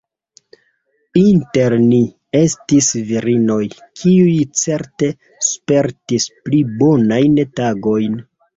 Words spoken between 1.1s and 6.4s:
Inter ni estis virinoj, kiuj certe spertis